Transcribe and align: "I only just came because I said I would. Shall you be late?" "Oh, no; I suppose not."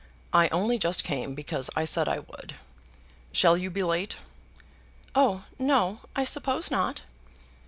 "I 0.33 0.47
only 0.47 0.79
just 0.79 1.03
came 1.03 1.35
because 1.35 1.69
I 1.75 1.85
said 1.85 2.09
I 2.09 2.17
would. 2.17 2.55
Shall 3.31 3.55
you 3.55 3.69
be 3.69 3.83
late?" 3.83 4.17
"Oh, 5.13 5.43
no; 5.59 5.99
I 6.15 6.23
suppose 6.23 6.71
not." 6.71 7.03